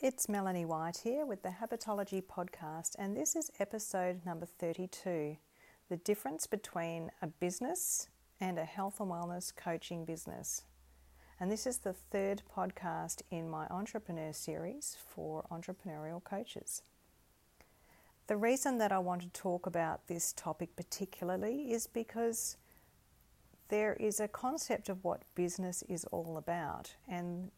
It's 0.00 0.28
Melanie 0.28 0.64
White 0.64 0.98
here 0.98 1.26
with 1.26 1.42
the 1.42 1.48
Habitology 1.48 2.22
Podcast, 2.22 2.94
and 3.00 3.16
this 3.16 3.34
is 3.34 3.50
episode 3.58 4.24
number 4.24 4.46
32 4.46 5.36
The 5.88 5.96
difference 5.96 6.46
between 6.46 7.10
a 7.20 7.26
business 7.26 8.08
and 8.40 8.60
a 8.60 8.64
health 8.64 9.00
and 9.00 9.10
wellness 9.10 9.52
coaching 9.52 10.04
business. 10.04 10.62
And 11.40 11.50
this 11.50 11.66
is 11.66 11.78
the 11.78 11.94
third 11.94 12.42
podcast 12.56 13.22
in 13.32 13.50
my 13.50 13.66
entrepreneur 13.70 14.32
series 14.32 14.96
for 15.04 15.44
entrepreneurial 15.50 16.22
coaches. 16.22 16.82
The 18.28 18.36
reason 18.36 18.78
that 18.78 18.92
I 18.92 19.00
want 19.00 19.22
to 19.22 19.28
talk 19.30 19.66
about 19.66 20.06
this 20.06 20.32
topic 20.32 20.76
particularly 20.76 21.72
is 21.72 21.88
because 21.88 22.56
there 23.68 23.94
is 23.94 24.20
a 24.20 24.28
concept 24.28 24.88
of 24.88 25.02
what 25.02 25.22
business 25.34 25.82
is 25.88 26.04
all 26.12 26.36
about, 26.36 26.94
and 27.08 27.50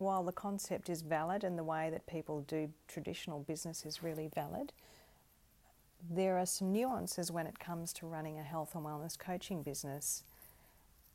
while 0.00 0.24
the 0.24 0.32
concept 0.32 0.88
is 0.88 1.02
valid 1.02 1.44
and 1.44 1.58
the 1.58 1.64
way 1.64 1.90
that 1.90 2.06
people 2.06 2.40
do 2.42 2.70
traditional 2.88 3.40
business 3.40 3.84
is 3.84 4.02
really 4.02 4.28
valid, 4.34 4.72
there 6.08 6.38
are 6.38 6.46
some 6.46 6.72
nuances 6.72 7.30
when 7.30 7.46
it 7.46 7.58
comes 7.58 7.92
to 7.92 8.06
running 8.06 8.38
a 8.38 8.42
health 8.42 8.74
and 8.74 8.84
wellness 8.84 9.18
coaching 9.18 9.62
business. 9.62 10.22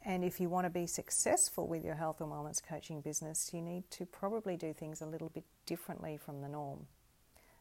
And 0.03 0.23
if 0.23 0.39
you 0.39 0.49
want 0.49 0.65
to 0.65 0.69
be 0.69 0.85
successful 0.85 1.67
with 1.67 1.83
your 1.83 1.95
health 1.95 2.21
and 2.21 2.31
wellness 2.31 2.61
coaching 2.63 3.01
business, 3.01 3.49
you 3.51 3.61
need 3.61 3.89
to 3.91 4.05
probably 4.05 4.55
do 4.55 4.71
things 4.71 5.01
a 5.01 5.07
little 5.07 5.29
bit 5.29 5.45
differently 5.65 6.17
from 6.17 6.41
the 6.41 6.47
norm. 6.47 6.85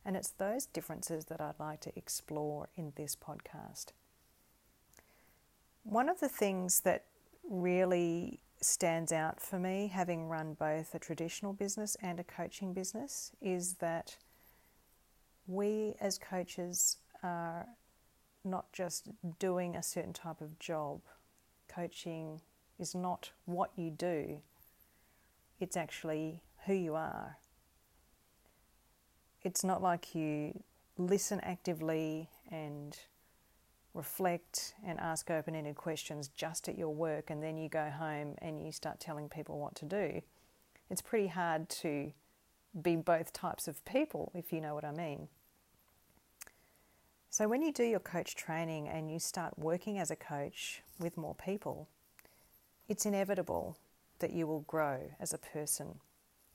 And 0.05 0.17
it's 0.17 0.29
those 0.29 0.67
differences 0.67 1.25
that 1.27 1.41
I'd 1.41 1.59
like 1.59 1.81
to 1.83 1.93
explore 1.97 2.69
in 2.77 2.93
this 2.97 3.17
podcast. 3.17 3.87
One 5.85 6.11
of 6.11 6.21
the 6.21 6.29
things 6.29 6.81
that 6.81 7.05
really 7.49 8.41
stands 8.65 9.13
out 9.13 9.41
for 9.41 9.59
me, 9.59 9.91
having 9.93 10.29
run 10.29 10.55
both 10.55 10.95
a 10.95 10.99
traditional 10.99 11.53
business 11.53 11.97
and 12.03 12.19
a 12.19 12.25
coaching 12.25 12.73
business, 12.73 13.33
is 13.41 13.75
that 13.75 14.17
we 15.47 15.95
as 16.01 16.19
coaches 16.19 16.99
are 17.23 17.67
not 18.45 18.73
just 18.73 19.09
doing 19.39 19.77
a 19.77 19.83
certain 19.83 20.13
type 20.13 20.41
of 20.41 20.59
job. 20.59 21.01
Coaching 21.69 22.41
is 22.79 22.95
not 22.95 23.31
what 23.45 23.71
you 23.77 23.91
do, 23.91 24.41
it's 25.61 25.77
actually 25.77 26.43
who 26.67 26.75
you 26.75 26.95
are. 26.95 27.39
It's 29.43 29.63
not 29.63 29.83
like 29.83 30.15
you 30.15 30.63
listen 30.97 31.41
actively 31.41 32.31
and 32.51 32.97
reflect 33.95 34.75
and 34.85 34.99
ask 34.99 35.31
open 35.31 35.55
ended 35.55 35.77
questions 35.77 36.29
just 36.29 36.69
at 36.69 36.77
your 36.77 36.93
work 36.93 37.31
and 37.31 37.43
then 37.43 37.57
you 37.57 37.69
go 37.69 37.91
home 37.91 38.35
and 38.39 38.61
you 38.61 38.73
start 38.73 38.99
telling 39.01 39.29
people 39.29 39.59
what 39.59 39.75
to 39.77 39.85
do, 39.85 40.21
it's 40.91 41.01
pretty 41.01 41.29
hard 41.29 41.69
to 41.69 42.13
be 42.81 42.97
both 42.97 43.33
types 43.33 43.69
of 43.69 43.85
people, 43.85 44.33
if 44.35 44.53
you 44.53 44.61
know 44.61 44.75
what 44.75 44.85
I 44.85 44.91
mean. 44.91 45.29
So, 47.31 47.49
when 47.49 47.63
you 47.63 47.73
do 47.73 47.85
your 47.85 48.01
coach 48.01 48.35
training 48.35 48.89
and 48.89 49.11
you 49.11 49.19
start 49.19 49.59
working 49.59 49.99
as 49.99 50.11
a 50.11 50.17
coach 50.17 50.83
with 51.01 51.17
more 51.17 51.35
people, 51.35 51.89
it's 52.89 53.07
inevitable 53.07 53.77
that 54.19 54.33
you 54.33 54.47
will 54.47 54.61
grow 54.61 55.15
as 55.19 55.33
a 55.33 55.39
person. 55.39 55.99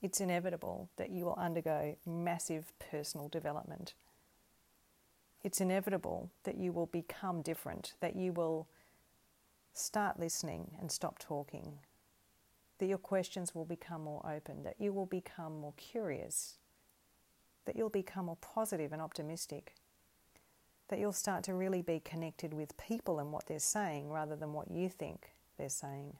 It's 0.02 0.20
inevitable 0.20 0.88
that 0.96 1.10
you 1.10 1.24
will 1.24 1.34
undergo 1.34 1.96
massive 2.06 2.72
personal 2.78 3.28
development 3.28 3.94
it's 5.42 5.60
inevitable 5.60 6.30
that 6.44 6.56
you 6.56 6.72
will 6.72 6.86
become 6.86 7.42
different, 7.42 7.94
that 8.00 8.16
you 8.16 8.32
will 8.32 8.68
start 9.72 10.18
listening 10.18 10.72
and 10.80 10.90
stop 10.90 11.18
talking, 11.18 11.78
that 12.78 12.86
your 12.86 12.98
questions 12.98 13.54
will 13.54 13.64
become 13.64 14.02
more 14.02 14.24
open, 14.28 14.62
that 14.64 14.76
you 14.78 14.92
will 14.92 15.06
become 15.06 15.60
more 15.60 15.74
curious, 15.76 16.58
that 17.64 17.76
you'll 17.76 17.88
become 17.88 18.26
more 18.26 18.38
positive 18.40 18.92
and 18.92 19.00
optimistic, 19.00 19.74
that 20.88 20.98
you'll 20.98 21.12
start 21.12 21.44
to 21.44 21.54
really 21.54 21.82
be 21.82 22.00
connected 22.00 22.52
with 22.52 22.76
people 22.76 23.18
and 23.20 23.32
what 23.32 23.46
they're 23.46 23.58
saying 23.58 24.10
rather 24.10 24.36
than 24.36 24.52
what 24.52 24.70
you 24.70 24.88
think 24.88 25.32
they're 25.56 25.68
saying. 25.68 26.16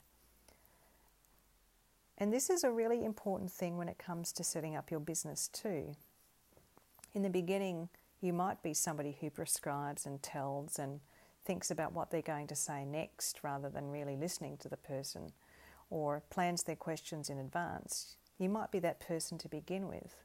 And 2.16 2.32
this 2.32 2.50
is 2.50 2.62
a 2.62 2.70
really 2.70 3.04
important 3.04 3.50
thing 3.50 3.78
when 3.78 3.88
it 3.88 3.98
comes 3.98 4.30
to 4.32 4.44
setting 4.44 4.76
up 4.76 4.90
your 4.90 5.00
business 5.00 5.48
too. 5.48 5.96
In 7.14 7.22
the 7.22 7.30
beginning, 7.30 7.88
you 8.20 8.32
might 8.32 8.62
be 8.62 8.74
somebody 8.74 9.16
who 9.20 9.30
prescribes 9.30 10.06
and 10.06 10.22
tells 10.22 10.78
and 10.78 11.00
thinks 11.44 11.70
about 11.70 11.92
what 11.92 12.10
they're 12.10 12.22
going 12.22 12.46
to 12.48 12.54
say 12.54 12.84
next 12.84 13.42
rather 13.42 13.68
than 13.68 13.90
really 13.90 14.16
listening 14.16 14.56
to 14.58 14.68
the 14.68 14.76
person 14.76 15.32
or 15.88 16.22
plans 16.30 16.62
their 16.62 16.76
questions 16.76 17.30
in 17.30 17.38
advance. 17.38 18.16
You 18.38 18.48
might 18.48 18.70
be 18.70 18.78
that 18.80 19.00
person 19.00 19.38
to 19.38 19.48
begin 19.48 19.88
with. 19.88 20.16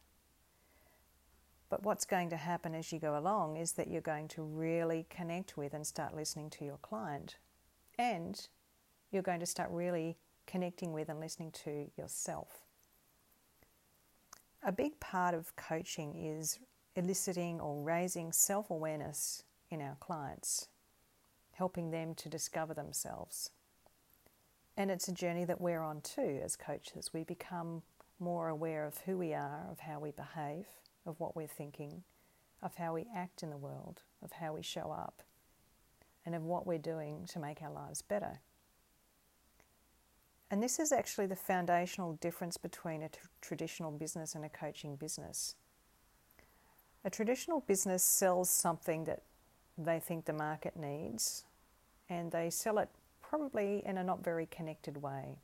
But 1.69 1.83
what's 1.83 2.05
going 2.05 2.29
to 2.29 2.37
happen 2.37 2.75
as 2.75 2.91
you 2.91 2.99
go 2.99 3.17
along 3.17 3.57
is 3.57 3.73
that 3.73 3.87
you're 3.87 4.01
going 4.01 4.27
to 4.29 4.43
really 4.43 5.05
connect 5.09 5.57
with 5.57 5.73
and 5.73 5.85
start 5.85 6.15
listening 6.15 6.49
to 6.51 6.65
your 6.65 6.77
client. 6.77 7.37
And 7.97 8.47
you're 9.11 9.23
going 9.23 9.39
to 9.39 9.45
start 9.45 9.71
really 9.71 10.17
connecting 10.45 10.93
with 10.93 11.09
and 11.09 11.19
listening 11.19 11.51
to 11.63 11.89
yourself. 11.97 12.59
A 14.63 14.71
big 14.71 14.99
part 14.99 15.33
of 15.33 15.55
coaching 15.55 16.15
is 16.15 16.59
eliciting 16.95 17.59
or 17.59 17.83
raising 17.83 18.31
self 18.31 18.69
awareness 18.69 19.43
in 19.69 19.81
our 19.81 19.97
clients, 19.99 20.67
helping 21.53 21.91
them 21.91 22.15
to 22.15 22.29
discover 22.29 22.73
themselves. 22.73 23.51
And 24.77 24.91
it's 24.91 25.07
a 25.07 25.13
journey 25.13 25.45
that 25.45 25.61
we're 25.61 25.81
on 25.81 26.01
too 26.01 26.41
as 26.43 26.55
coaches. 26.55 27.11
We 27.13 27.23
become 27.23 27.81
more 28.19 28.49
aware 28.49 28.85
of 28.85 28.97
who 28.99 29.17
we 29.17 29.33
are, 29.33 29.67
of 29.71 29.79
how 29.79 29.99
we 29.99 30.11
behave, 30.11 30.67
of 31.05 31.19
what 31.19 31.35
we're 31.35 31.47
thinking, 31.47 32.03
of 32.61 32.75
how 32.75 32.93
we 32.93 33.05
act 33.13 33.43
in 33.43 33.49
the 33.49 33.57
world, 33.57 34.01
of 34.23 34.33
how 34.33 34.53
we 34.53 34.61
show 34.61 34.91
up, 34.91 35.21
and 36.25 36.35
of 36.35 36.43
what 36.43 36.65
we're 36.65 36.77
doing 36.77 37.25
to 37.31 37.39
make 37.39 37.61
our 37.61 37.71
lives 37.71 38.01
better. 38.01 38.39
And 40.51 40.61
this 40.61 40.79
is 40.79 40.91
actually 40.91 41.27
the 41.27 41.35
foundational 41.35 42.13
difference 42.13 42.57
between 42.57 43.01
a 43.01 43.09
t- 43.09 43.19
traditional 43.41 43.91
business 43.91 44.35
and 44.35 44.45
a 44.45 44.49
coaching 44.49 44.95
business. 44.95 45.55
A 47.05 47.09
traditional 47.11 47.59
business 47.59 48.03
sells 48.03 48.49
something 48.49 49.03
that 49.03 49.21
they 49.77 49.99
think 49.99 50.25
the 50.25 50.33
market 50.33 50.75
needs, 50.75 51.45
and 52.09 52.31
they 52.31 52.49
sell 52.49 52.79
it 52.79 52.89
probably 53.21 53.83
in 53.85 53.99
a 53.99 54.03
not 54.03 54.23
very 54.23 54.47
connected 54.47 55.03
way. 55.03 55.37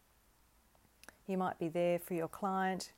You 1.28 1.38
might 1.38 1.60
be 1.60 1.70
there 1.70 2.00
for 2.00 2.16
your 2.16 2.28
client 2.28 2.94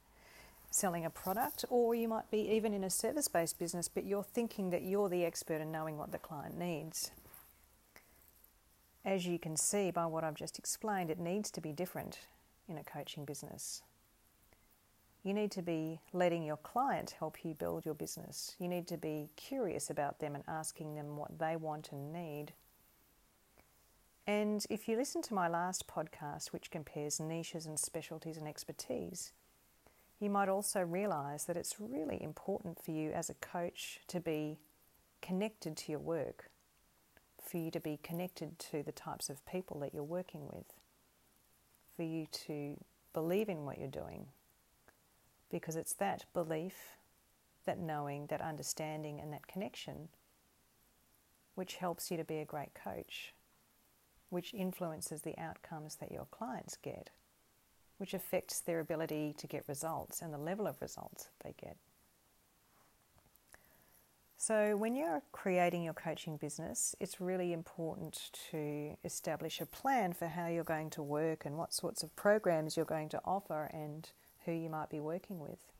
selling 0.71 1.03
a 1.03 1.09
product, 1.09 1.65
or 1.69 1.93
you 1.93 2.07
might 2.07 2.31
be 2.31 2.49
even 2.51 2.73
in 2.73 2.85
a 2.85 2.89
service 2.89 3.27
based 3.27 3.59
business, 3.59 3.89
but 3.89 4.05
you're 4.05 4.23
thinking 4.23 4.69
that 4.69 4.83
you're 4.83 5.09
the 5.09 5.25
expert 5.25 5.59
in 5.59 5.69
knowing 5.69 5.97
what 5.97 6.13
the 6.13 6.17
client 6.17 6.57
needs. 6.57 7.11
As 9.03 9.27
you 9.27 9.37
can 9.37 9.57
see 9.57 9.91
by 9.91 10.05
what 10.05 10.23
I've 10.23 10.35
just 10.35 10.57
explained, 10.57 11.11
it 11.11 11.19
needs 11.19 11.51
to 11.51 11.59
be 11.59 11.73
different 11.73 12.19
in 12.69 12.77
a 12.77 12.83
coaching 12.83 13.25
business. 13.25 13.81
You 15.23 15.33
need 15.33 15.51
to 15.51 15.61
be 15.61 16.01
letting 16.11 16.43
your 16.43 16.57
client 16.57 17.15
help 17.17 17.45
you 17.45 17.53
build 17.53 17.85
your 17.85 17.93
business. 17.93 18.55
You 18.59 18.67
need 18.67 18.87
to 18.89 18.97
be 18.97 19.29
curious 19.37 19.89
about 19.89 20.19
them 20.19 20.35
and 20.35 20.43
asking 20.47 20.95
them 20.95 21.15
what 21.15 21.39
they 21.39 21.55
want 21.55 21.93
and 21.93 22.11
need. 22.11 22.51
And 24.27 24.65
if 24.69 24.87
you 24.87 24.97
listen 24.97 25.21
to 25.23 25.33
my 25.33 25.47
last 25.47 25.87
podcast, 25.87 26.47
which 26.47 26.71
compares 26.71 27.21
niches 27.21 27.65
and 27.65 27.79
specialties 27.79 28.37
and 28.37 28.47
expertise, 28.47 29.31
you 30.19 30.29
might 30.29 30.49
also 30.49 30.81
realize 30.81 31.45
that 31.45 31.57
it's 31.57 31.79
really 31.79 32.21
important 32.21 32.83
for 32.83 32.91
you 32.91 33.11
as 33.11 33.29
a 33.29 33.33
coach 33.35 33.99
to 34.07 34.19
be 34.19 34.59
connected 35.21 35.75
to 35.77 35.91
your 35.91 35.99
work, 35.99 36.49
for 37.41 37.57
you 37.57 37.71
to 37.71 37.79
be 37.79 37.99
connected 38.03 38.59
to 38.59 38.83
the 38.83 38.91
types 38.91 39.29
of 39.29 39.45
people 39.45 39.79
that 39.79 39.93
you're 39.93 40.03
working 40.03 40.47
with, 40.51 40.65
for 41.95 42.03
you 42.03 42.27
to 42.31 42.77
believe 43.13 43.49
in 43.49 43.65
what 43.65 43.77
you're 43.77 43.87
doing, 43.87 44.27
because 45.53 45.75
it's 45.75 45.93
that 45.93 46.25
belief, 46.33 46.97
that 47.65 47.77
knowing, 47.77 48.25
that 48.25 48.41
understanding, 48.41 49.21
and 49.21 49.31
that 49.31 49.45
connection 49.45 50.09
which 51.53 51.75
helps 51.75 52.09
you 52.09 52.17
to 52.17 52.23
be 52.23 52.39
a 52.39 52.45
great 52.45 52.73
coach, 52.73 53.35
which 54.31 54.55
influences 54.55 55.21
the 55.21 55.37
outcomes 55.37 55.97
that 55.97 56.11
your 56.11 56.25
clients 56.31 56.75
get, 56.81 57.11
which 57.99 58.15
affects 58.15 58.59
their 58.59 58.79
ability 58.79 59.35
to 59.37 59.45
get 59.45 59.63
results 59.67 60.23
and 60.23 60.33
the 60.33 60.37
level 60.39 60.65
of 60.65 60.81
results 60.81 61.29
they 61.43 61.53
get. 61.61 61.77
So, 64.45 64.75
when 64.75 64.93
you're 64.93 65.21
creating 65.31 65.83
your 65.83 65.93
coaching 65.93 66.35
business, 66.35 66.97
it's 66.99 67.21
really 67.21 67.53
important 67.53 68.29
to 68.51 68.97
establish 69.05 69.61
a 69.61 69.65
plan 69.65 70.11
for 70.11 70.27
how 70.27 70.47
you're 70.47 70.65
going 70.65 70.89
to 70.89 71.01
work 71.01 71.45
and 71.45 71.57
what 71.57 71.73
sorts 71.73 72.03
of 72.03 72.13
programs 72.17 72.75
you're 72.75 72.85
going 72.85 73.07
to 73.07 73.21
offer 73.23 73.69
and 73.71 74.09
who 74.43 74.51
you 74.51 74.69
might 74.69 74.89
be 74.89 74.99
working 74.99 75.39
with. 75.39 75.71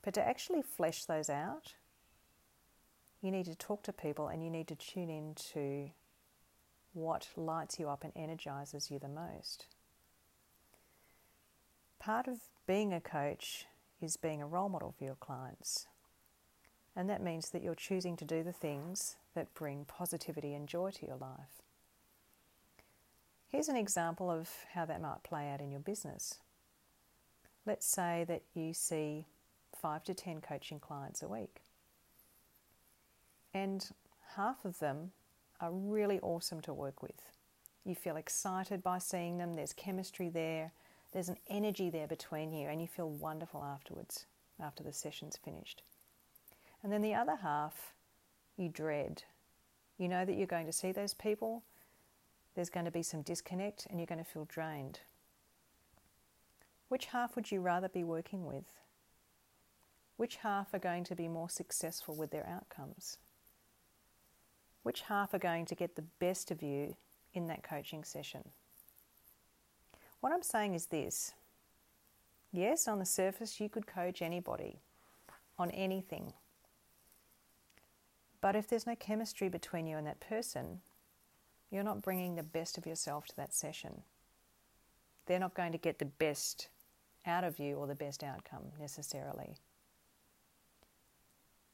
But 0.00 0.14
to 0.14 0.26
actually 0.26 0.62
flesh 0.62 1.04
those 1.04 1.28
out, 1.28 1.74
you 3.20 3.30
need 3.30 3.44
to 3.44 3.54
talk 3.54 3.82
to 3.82 3.92
people 3.92 4.28
and 4.28 4.42
you 4.42 4.48
need 4.48 4.68
to 4.68 4.76
tune 4.76 5.10
in 5.10 5.34
to 5.52 5.90
what 6.94 7.28
lights 7.36 7.78
you 7.78 7.90
up 7.90 8.02
and 8.02 8.14
energizes 8.16 8.90
you 8.90 8.98
the 8.98 9.08
most. 9.08 9.66
Part 11.98 12.28
of 12.28 12.38
being 12.66 12.94
a 12.94 13.00
coach 13.02 13.66
is 14.00 14.16
being 14.16 14.40
a 14.40 14.46
role 14.46 14.70
model 14.70 14.94
for 14.96 15.04
your 15.04 15.16
clients. 15.16 15.86
And 16.96 17.10
that 17.10 17.22
means 17.22 17.50
that 17.50 17.62
you're 17.62 17.74
choosing 17.74 18.16
to 18.16 18.24
do 18.24 18.42
the 18.42 18.52
things 18.52 19.16
that 19.34 19.54
bring 19.54 19.84
positivity 19.84 20.54
and 20.54 20.68
joy 20.68 20.90
to 20.92 21.06
your 21.06 21.16
life. 21.16 21.62
Here's 23.48 23.68
an 23.68 23.76
example 23.76 24.30
of 24.30 24.50
how 24.72 24.84
that 24.84 25.00
might 25.00 25.22
play 25.22 25.48
out 25.48 25.60
in 25.60 25.70
your 25.70 25.80
business. 25.80 26.38
Let's 27.66 27.86
say 27.86 28.24
that 28.28 28.42
you 28.54 28.74
see 28.74 29.26
five 29.80 30.04
to 30.04 30.14
10 30.14 30.40
coaching 30.40 30.80
clients 30.80 31.22
a 31.22 31.28
week, 31.28 31.62
and 33.52 33.88
half 34.36 34.64
of 34.64 34.78
them 34.80 35.12
are 35.60 35.70
really 35.72 36.20
awesome 36.20 36.60
to 36.62 36.74
work 36.74 37.02
with. 37.02 37.22
You 37.84 37.94
feel 37.94 38.16
excited 38.16 38.82
by 38.82 38.98
seeing 38.98 39.38
them, 39.38 39.54
there's 39.54 39.72
chemistry 39.72 40.28
there, 40.28 40.72
there's 41.12 41.28
an 41.28 41.38
energy 41.48 41.90
there 41.90 42.08
between 42.08 42.52
you, 42.52 42.68
and 42.68 42.80
you 42.80 42.88
feel 42.88 43.08
wonderful 43.08 43.62
afterwards, 43.62 44.26
after 44.60 44.82
the 44.82 44.92
session's 44.92 45.36
finished. 45.36 45.82
And 46.84 46.92
then 46.92 47.00
the 47.00 47.14
other 47.14 47.36
half, 47.42 47.94
you 48.58 48.68
dread. 48.68 49.22
You 49.96 50.06
know 50.06 50.26
that 50.26 50.36
you're 50.36 50.46
going 50.46 50.66
to 50.66 50.72
see 50.72 50.92
those 50.92 51.14
people, 51.14 51.62
there's 52.54 52.68
going 52.68 52.84
to 52.84 52.92
be 52.92 53.02
some 53.02 53.22
disconnect, 53.22 53.86
and 53.88 53.98
you're 53.98 54.06
going 54.06 54.22
to 54.22 54.30
feel 54.30 54.44
drained. 54.44 55.00
Which 56.88 57.06
half 57.06 57.34
would 57.34 57.50
you 57.50 57.60
rather 57.62 57.88
be 57.88 58.04
working 58.04 58.44
with? 58.44 58.66
Which 60.18 60.36
half 60.36 60.74
are 60.74 60.78
going 60.78 61.04
to 61.04 61.16
be 61.16 61.26
more 61.26 61.48
successful 61.48 62.14
with 62.14 62.30
their 62.30 62.46
outcomes? 62.46 63.16
Which 64.82 65.00
half 65.02 65.32
are 65.32 65.38
going 65.38 65.64
to 65.66 65.74
get 65.74 65.96
the 65.96 66.04
best 66.20 66.50
of 66.50 66.62
you 66.62 66.96
in 67.32 67.46
that 67.46 67.64
coaching 67.64 68.04
session? 68.04 68.50
What 70.20 70.32
I'm 70.32 70.42
saying 70.42 70.74
is 70.74 70.86
this 70.86 71.32
yes, 72.52 72.86
on 72.86 72.98
the 72.98 73.06
surface, 73.06 73.58
you 73.58 73.70
could 73.70 73.86
coach 73.86 74.20
anybody 74.20 74.80
on 75.58 75.70
anything. 75.70 76.34
But 78.44 78.56
if 78.56 78.68
there's 78.68 78.86
no 78.86 78.94
chemistry 78.94 79.48
between 79.48 79.86
you 79.86 79.96
and 79.96 80.06
that 80.06 80.20
person, 80.20 80.82
you're 81.70 81.82
not 81.82 82.02
bringing 82.02 82.36
the 82.36 82.42
best 82.42 82.76
of 82.76 82.84
yourself 82.84 83.26
to 83.28 83.36
that 83.36 83.54
session. 83.54 84.02
They're 85.24 85.38
not 85.38 85.54
going 85.54 85.72
to 85.72 85.78
get 85.78 85.98
the 85.98 86.04
best 86.04 86.68
out 87.24 87.42
of 87.42 87.58
you 87.58 87.76
or 87.76 87.86
the 87.86 87.94
best 87.94 88.22
outcome 88.22 88.64
necessarily. 88.78 89.56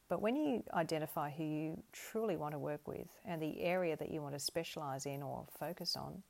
But 0.08 0.22
when 0.22 0.36
you 0.36 0.62
identify 0.72 1.30
who 1.30 1.42
you 1.42 1.82
truly 1.92 2.36
want 2.36 2.52
to 2.52 2.58
work 2.60 2.86
with 2.86 3.08
and 3.24 3.42
the 3.42 3.62
area 3.62 3.96
that 3.96 4.12
you 4.12 4.22
want 4.22 4.34
to 4.34 4.40
specialize 4.40 5.06
in 5.06 5.24
or 5.24 5.46
focus 5.58 5.96
on, 5.96 6.22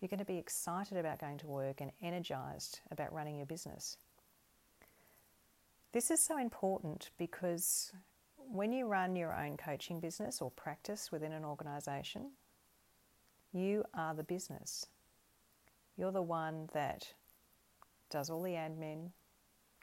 you're 0.00 0.08
going 0.08 0.18
to 0.18 0.24
be 0.24 0.38
excited 0.38 0.98
about 0.98 1.20
going 1.20 1.38
to 1.38 1.46
work 1.46 1.80
and 1.80 1.92
energized 2.02 2.80
about 2.90 3.12
running 3.12 3.36
your 3.36 3.46
business. 3.46 3.96
This 5.92 6.10
is 6.10 6.20
so 6.20 6.36
important 6.36 7.10
because 7.16 7.92
when 8.50 8.72
you 8.72 8.86
run 8.86 9.14
your 9.14 9.34
own 9.34 9.56
coaching 9.56 10.00
business 10.00 10.40
or 10.40 10.50
practice 10.50 11.12
within 11.12 11.32
an 11.32 11.44
organization, 11.44 12.32
you 13.52 13.84
are 13.94 14.14
the 14.14 14.24
business. 14.24 14.86
You're 15.96 16.12
the 16.12 16.22
one 16.22 16.68
that 16.72 17.12
does 18.10 18.30
all 18.30 18.42
the 18.42 18.52
admin, 18.52 19.10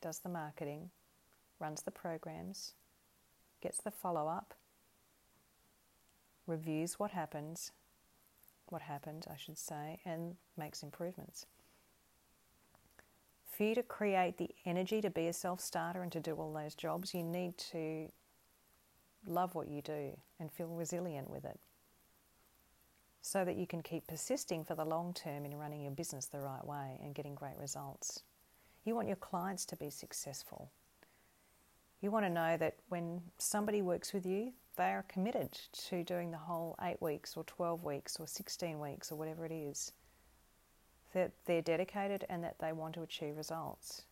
does 0.01 0.19
the 0.19 0.29
marketing, 0.29 0.89
runs 1.59 1.83
the 1.83 1.91
programs, 1.91 2.73
gets 3.62 3.77
the 3.77 3.91
follow 3.91 4.27
up, 4.27 4.53
reviews 6.47 7.00
what 7.00 7.11
happens, 7.11 7.71
what 8.68 8.81
happened, 8.81 9.25
I 9.31 9.38
should 9.38 9.57
say, 9.57 10.00
and 10.06 10.35
makes 10.57 10.81
improvements. 10.81 11.45
For 13.51 13.63
you 13.63 13.75
to 13.75 13.83
create 13.83 14.38
the 14.38 14.50
energy 14.65 15.01
to 15.01 15.09
be 15.09 15.27
a 15.27 15.33
self 15.33 15.61
starter 15.61 16.01
and 16.01 16.11
to 16.11 16.19
do 16.19 16.35
all 16.35 16.51
those 16.51 16.75
jobs, 16.75 17.13
you 17.13 17.23
need 17.23 17.57
to 17.71 18.09
love 19.27 19.56
what 19.56 19.68
you 19.68 19.81
do 19.81 20.18
and 20.39 20.51
feel 20.51 20.68
resilient 20.68 21.30
with 21.30 21.45
it 21.45 21.60
so 23.25 23.44
that 23.44 23.57
you 23.57 23.66
can 23.66 23.81
keep 23.81 24.06
persisting 24.06 24.63
for 24.63 24.75
the 24.75 24.86
long 24.86 25.12
term 25.12 25.45
in 25.45 25.57
running 25.57 25.81
your 25.81 25.92
business 25.92 26.27
the 26.27 26.39
right 26.39 26.63
way 26.63 27.00
and 27.04 27.16
getting 27.16 27.33
great 27.33 27.57
results. 27.60 28.22
You 28.83 28.94
want 28.94 29.07
your 29.07 29.18
clients 29.18 29.66
to 29.66 29.75
be 29.75 29.89
successful. 29.89 30.69
You 32.01 32.12
want 32.12 32.25
to 32.25 32.30
know 32.30 32.56
that 32.57 32.75
when 32.89 33.22
somebody 33.39 33.81
works 33.81 34.13
with 34.13 34.27
you, 34.27 34.54
they 34.77 34.92
are 34.92 35.06
committed 35.07 35.57
to 35.89 36.04
doing 36.04 36.30
the 36.30 36.38
whole 36.38 36.75
eight 36.83 37.01
weeks 37.01 37.36
or 37.36 37.44
12 37.45 37.83
weeks 37.83 38.18
or 38.19 38.28
16 38.28 38.80
weeks 38.80 39.12
or 39.12 39.16
whatever 39.16 39.44
it 39.44 39.51
is. 39.51 39.92
That 41.16 41.31
they're 41.45 41.63
dedicated 41.63 42.25
and 42.30 42.44
that 42.44 42.60
they 42.60 42.74
want 42.74 42.94
to 42.94 43.01
achieve 43.01 43.38
results. 43.38 44.04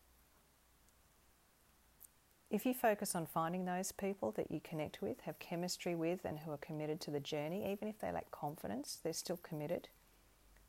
If 2.54 2.64
you 2.64 2.72
focus 2.72 3.16
on 3.16 3.26
finding 3.26 3.64
those 3.64 3.90
people 3.90 4.30
that 4.36 4.48
you 4.48 4.60
connect 4.62 5.02
with, 5.02 5.22
have 5.22 5.40
chemistry 5.40 5.96
with, 5.96 6.24
and 6.24 6.38
who 6.38 6.52
are 6.52 6.58
committed 6.58 7.00
to 7.00 7.10
the 7.10 7.18
journey, 7.18 7.68
even 7.72 7.88
if 7.88 7.98
they 7.98 8.12
lack 8.12 8.30
confidence, 8.30 9.00
they're 9.02 9.12
still 9.12 9.38
committed, 9.38 9.88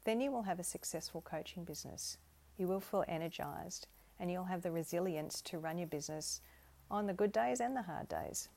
then 0.04 0.20
you 0.20 0.32
will 0.32 0.42
have 0.42 0.60
a 0.60 0.64
successful 0.64 1.22
coaching 1.22 1.64
business. 1.64 2.18
You 2.58 2.68
will 2.68 2.80
feel 2.80 3.06
energized 3.08 3.86
and 4.20 4.32
you'll 4.32 4.46
have 4.46 4.64
the 4.64 4.72
resilience 4.72 5.44
to 5.44 5.60
run 5.60 5.78
your 5.78 5.86
business 5.86 6.42
on 6.90 7.06
the 7.06 7.14
good 7.14 7.32
days 7.32 7.60
and 7.60 7.76
the 7.76 7.84
hard 7.84 8.10
days. 8.10 8.50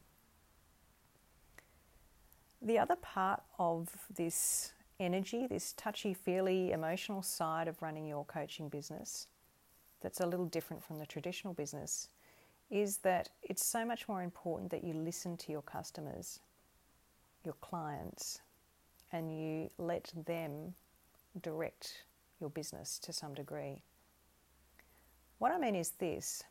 The 2.62 2.78
other 2.78 2.96
part 2.96 3.42
of 3.58 3.90
this 4.16 4.72
energy, 4.98 5.46
this 5.46 5.74
touchy 5.74 6.14
feely 6.14 6.72
emotional 6.72 7.20
side 7.22 7.68
of 7.68 7.82
running 7.82 8.06
your 8.06 8.24
coaching 8.24 8.70
business, 8.70 9.26
that's 10.00 10.20
a 10.20 10.26
little 10.26 10.46
different 10.46 10.82
from 10.82 10.98
the 10.98 11.04
traditional 11.04 11.52
business, 11.52 12.08
is 12.70 12.98
that 12.98 13.30
it's 13.42 13.64
so 13.64 13.84
much 13.84 14.08
more 14.08 14.22
important 14.22 14.70
that 14.70 14.84
you 14.84 14.94
listen 14.94 15.36
to 15.38 15.52
your 15.52 15.62
customers, 15.62 16.40
your 17.44 17.54
clients, 17.60 18.40
and 19.12 19.32
you 19.32 19.70
let 19.78 20.12
them 20.26 20.74
direct 21.40 22.04
your 22.40 22.50
business 22.50 22.98
to 22.98 23.12
some 23.12 23.34
degree. 23.34 23.82
What 25.38 25.52
I 25.52 25.58
mean 25.58 25.74
is 25.74 25.90
this 25.90 26.42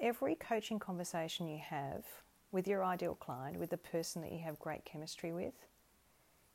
every 0.00 0.34
coaching 0.34 0.78
conversation 0.78 1.48
you 1.48 1.58
have 1.58 2.04
with 2.52 2.68
your 2.68 2.84
ideal 2.84 3.14
client, 3.14 3.58
with 3.58 3.70
the 3.70 3.78
person 3.78 4.22
that 4.22 4.32
you 4.32 4.40
have 4.40 4.58
great 4.58 4.84
chemistry 4.84 5.32
with, 5.32 5.54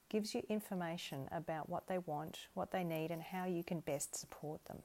gives 0.10 0.34
you 0.34 0.44
information 0.48 1.28
about 1.32 1.70
what 1.70 1.88
they 1.88 1.98
want, 1.98 2.48
what 2.54 2.72
they 2.72 2.84
need, 2.84 3.12
and 3.12 3.22
how 3.22 3.46
you 3.46 3.64
can 3.64 3.80
best 3.82 4.16
support 4.16 4.64
them. 4.66 4.78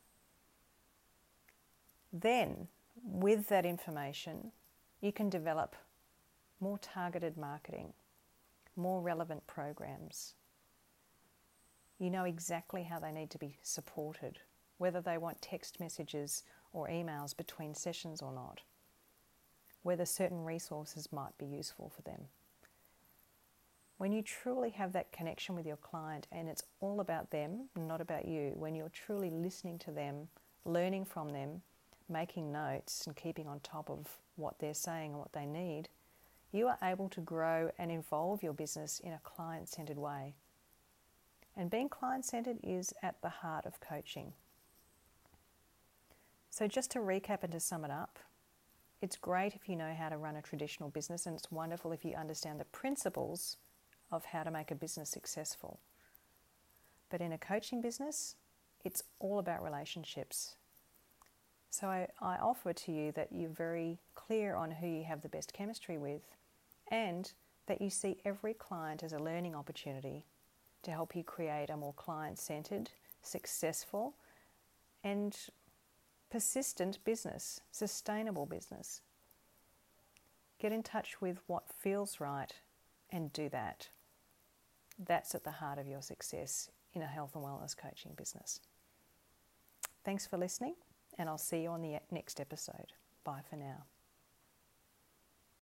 Then, 2.13 2.69
with 3.03 3.49
that 3.49 3.67
information, 3.67 4.53
you 5.01 5.13
can 5.13 5.29
develop 5.29 5.75
more 6.61 6.79
targeted 6.79 7.37
marketing, 7.37 7.93
more 8.77 9.01
relevant 9.01 9.47
programs. 9.47 10.35
You 11.99 12.11
know 12.11 12.25
exactly 12.25 12.85
how 12.85 12.99
they 12.99 13.13
need 13.13 13.31
to 13.31 13.39
be 13.39 13.59
supported, 13.63 14.39
whether 14.79 15.01
they 15.01 15.19
want 15.19 15.43
text 15.43 15.81
messages 15.81 16.45
or 16.73 16.89
emails 16.89 17.37
between 17.37 17.75
sessions 17.75 18.23
or 18.23 18.33
not, 18.33 18.63
whether 19.83 20.05
certain 20.05 20.45
resources 20.45 21.13
might 21.13 21.37
be 21.39 21.47
useful 21.47 21.93
for 21.95 22.03
them. 22.03 22.23
When 23.99 24.13
you 24.13 24.23
truly 24.23 24.71
have 24.71 24.93
that 24.95 25.13
connection 25.13 25.55
with 25.55 25.67
your 25.67 25.77
client 25.77 26.27
and 26.33 26.49
it's 26.49 26.65
all 26.81 27.01
about 27.01 27.31
them, 27.31 27.69
not 27.77 28.01
about 28.01 28.27
you, 28.27 28.53
when 28.57 28.75
you're 28.75 28.89
truly 28.89 29.31
listening 29.31 29.79
to 29.81 29.93
them, 29.93 30.29
learning 30.65 31.05
from 31.05 31.29
them, 31.29 31.63
making 32.13 32.53
notes 32.53 33.07
and 33.07 33.17
keeping 33.17 33.49
on 33.49 33.61
top 33.61 33.91
of 33.91 34.19
what 34.37 34.59
they're 34.59 34.75
saying 34.75 35.13
and 35.13 35.19
what 35.19 35.33
they 35.33 35.47
need, 35.47 35.89
you 36.53 36.69
are 36.69 36.79
able 36.83 37.09
to 37.09 37.21
grow 37.21 37.71
and 37.79 37.91
involve 37.91 38.43
your 38.43 38.53
business 38.53 39.01
in 39.01 39.13
a 39.13 39.21
client 39.25 39.69
centered 39.69 39.99
way. 39.99 40.35
And 41.57 41.71
being 41.71 41.89
client 41.89 42.25
centered 42.25 42.59
is 42.63 42.93
at 43.03 43.21
the 43.23 43.29
heart 43.29 43.67
of 43.67 43.81
coaching. 43.81 44.33
So, 46.51 46.67
just 46.67 46.91
to 46.93 46.99
recap 46.99 47.43
and 47.43 47.53
to 47.53 47.61
sum 47.61 47.85
it 47.85 47.91
up, 47.91 48.19
it's 49.01 49.17
great 49.17 49.55
if 49.55 49.69
you 49.69 49.75
know 49.75 49.95
how 49.99 50.11
to 50.11 50.17
run 50.17 50.37
a 50.37 50.43
traditional 50.43 50.91
business, 50.91 51.27
and 51.27 51.35
it's 51.35 51.51
wonderful 51.51 51.93
if 51.93 52.05
you 52.05 52.15
understand 52.15 52.61
the 52.61 52.65
principles 52.67 53.57
of 54.11 54.27
how 54.27 54.43
to 54.43 54.51
make 54.51 54.71
a 54.71 54.75
business 54.75 55.11
successful. 55.11 55.81
But 57.11 57.21
in 57.21 57.33
a 57.33 57.39
coaching 57.39 57.81
business, 57.81 58.37
it's 58.85 59.03
all 59.19 59.39
about 59.39 59.63
relationships. 59.65 60.57
So 61.73 61.87
I, 61.87 62.07
I, 62.21 62.37
offer 62.37 62.75
to 62.75 62.93
you 62.93 63.13
that 63.13 63.29
you're 63.33 63.49
very 63.49 63.99
clear 64.15 64.55
on 64.55 64.71
who 64.71 64.87
you 64.87 65.05
have 65.05 65.23
the 65.23 65.29
best 65.31 65.55
chemistry 65.55 65.97
with 65.97 66.21
and 66.91 67.33
that 67.67 67.81
you 67.81 67.89
see 67.89 68.19
every 68.27 68.53
client 68.53 69.03
as 69.03 69.15
a 69.15 69.19
learning 69.19 69.55
opportunity 69.55 70.27
to 70.83 70.91
help 70.91 71.17
you 71.17 71.25
create 71.25 71.71
a 71.71 71.77
more 71.79 71.95
client 71.95 72.39
centered, 72.39 72.91
successful, 73.23 74.13
and 75.03 75.35
persistent 76.31 77.03
business, 77.05 77.63
sustainable 77.71 78.45
business. 78.45 79.01
Get 80.59 80.73
in 80.73 80.83
touch 80.83 81.23
with 81.23 81.39
what 81.47 81.73
feels 81.73 82.21
right 82.21 82.53
and 83.11 83.33
do 83.33 83.49
that. 83.49 83.89
That's 84.99 85.35
at 85.35 85.45
the 85.45 85.53
heart 85.53 85.79
of 85.79 85.89
your 85.89 86.03
success 86.03 86.69
in 86.93 87.01
a 87.01 87.07
health 87.07 87.35
and 87.35 87.43
wellness 87.43 87.75
coaching 87.75 88.13
business. 88.15 88.61
Thanks 90.05 90.27
for 90.27 90.37
listening. 90.37 90.75
And 91.19 91.29
I'll 91.29 91.39
see 91.39 91.63
you 91.63 91.71
on 91.71 91.83
the 91.83 91.99
next 92.11 92.41
episode. 92.41 92.93
Bye 93.25 93.41
for 93.49 93.57
now. 93.57 93.85